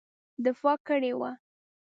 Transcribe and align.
دفاع 0.45 0.77
کړې 0.87 1.11
وه. 1.19 1.31